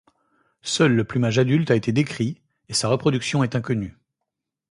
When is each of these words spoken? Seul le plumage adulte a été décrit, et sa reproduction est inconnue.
Seul 0.63 0.93
le 0.95 1.03
plumage 1.03 1.37
adulte 1.37 1.69
a 1.69 1.75
été 1.75 1.91
décrit, 1.91 2.41
et 2.69 2.73
sa 2.73 2.87
reproduction 2.87 3.43
est 3.43 3.55
inconnue. 3.55 3.95